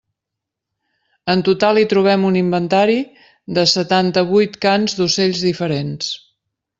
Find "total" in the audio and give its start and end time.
1.49-1.79